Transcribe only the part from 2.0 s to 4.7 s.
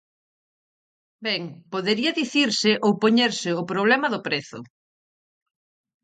dicirse ou poñerse o problema do prezo.